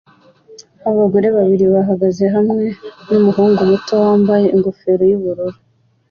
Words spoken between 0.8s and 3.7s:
Abagore babiri bahagaze hamwe numuhungu